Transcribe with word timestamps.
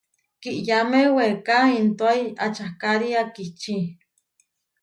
Kiʼyáme 0.41 0.99
weeká 1.15 1.57
intóai 1.79 2.23
ačakári 2.45 3.09
akiči. 3.21 3.75